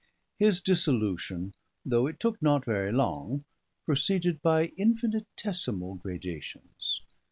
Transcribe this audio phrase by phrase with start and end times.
[0.39, 1.53] His dissolution,
[1.85, 3.45] though it took not very long,
[3.85, 7.01] proceeded by infinitesimal gradations.